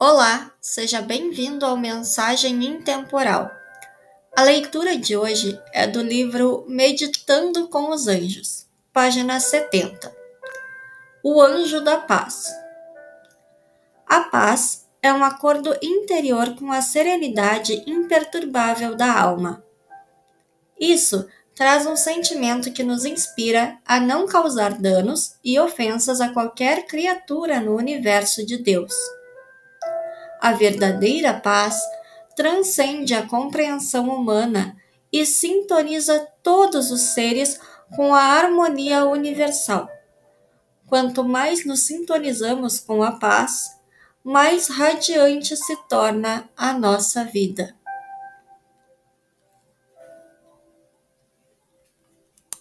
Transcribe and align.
Olá, 0.00 0.52
seja 0.60 1.02
bem-vindo 1.02 1.66
ao 1.66 1.76
Mensagem 1.76 2.64
Intemporal. 2.64 3.50
A 4.36 4.44
leitura 4.44 4.96
de 4.96 5.16
hoje 5.16 5.60
é 5.72 5.88
do 5.88 6.00
livro 6.00 6.64
Meditando 6.68 7.66
com 7.66 7.90
os 7.90 8.06
Anjos, 8.06 8.64
página 8.92 9.40
70. 9.40 10.16
O 11.20 11.42
Anjo 11.42 11.80
da 11.80 11.96
Paz. 11.96 12.46
A 14.06 14.20
paz 14.20 14.86
é 15.02 15.12
um 15.12 15.24
acordo 15.24 15.76
interior 15.82 16.54
com 16.54 16.70
a 16.70 16.80
serenidade 16.80 17.82
imperturbável 17.84 18.94
da 18.94 19.20
alma. 19.20 19.64
Isso 20.78 21.28
traz 21.56 21.86
um 21.86 21.96
sentimento 21.96 22.72
que 22.72 22.84
nos 22.84 23.04
inspira 23.04 23.76
a 23.84 23.98
não 23.98 24.28
causar 24.28 24.74
danos 24.74 25.34
e 25.42 25.58
ofensas 25.58 26.20
a 26.20 26.28
qualquer 26.28 26.86
criatura 26.86 27.58
no 27.58 27.74
universo 27.74 28.46
de 28.46 28.58
Deus. 28.58 28.94
A 30.40 30.52
verdadeira 30.52 31.34
paz 31.34 31.80
transcende 32.36 33.14
a 33.14 33.26
compreensão 33.26 34.08
humana 34.08 34.76
e 35.12 35.26
sintoniza 35.26 36.26
todos 36.42 36.90
os 36.90 37.00
seres 37.00 37.60
com 37.96 38.14
a 38.14 38.22
harmonia 38.22 39.04
universal. 39.06 39.88
Quanto 40.86 41.24
mais 41.24 41.64
nos 41.66 41.80
sintonizamos 41.80 42.78
com 42.78 43.02
a 43.02 43.12
paz, 43.12 43.76
mais 44.22 44.68
radiante 44.68 45.56
se 45.56 45.76
torna 45.88 46.48
a 46.56 46.72
nossa 46.72 47.24
vida. 47.24 47.77